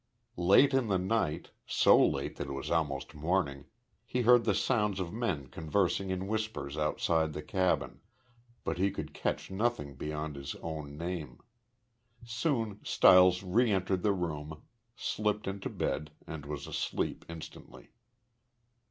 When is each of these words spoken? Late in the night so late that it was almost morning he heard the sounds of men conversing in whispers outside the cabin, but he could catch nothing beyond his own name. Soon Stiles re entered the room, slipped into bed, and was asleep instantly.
Late 0.41 0.73
in 0.73 0.87
the 0.87 0.97
night 0.97 1.51
so 1.67 2.03
late 2.03 2.37
that 2.37 2.47
it 2.47 2.53
was 2.53 2.71
almost 2.71 3.13
morning 3.13 3.65
he 4.03 4.23
heard 4.23 4.45
the 4.45 4.55
sounds 4.55 4.99
of 4.99 5.13
men 5.13 5.45
conversing 5.49 6.09
in 6.09 6.25
whispers 6.25 6.75
outside 6.75 7.33
the 7.33 7.43
cabin, 7.43 8.01
but 8.63 8.79
he 8.79 8.89
could 8.89 9.13
catch 9.13 9.51
nothing 9.51 9.93
beyond 9.93 10.35
his 10.37 10.55
own 10.55 10.97
name. 10.97 11.39
Soon 12.25 12.79
Stiles 12.83 13.43
re 13.43 13.71
entered 13.71 14.01
the 14.01 14.11
room, 14.11 14.63
slipped 14.95 15.45
into 15.45 15.69
bed, 15.69 16.09
and 16.25 16.47
was 16.47 16.65
asleep 16.65 17.23
instantly. 17.29 17.91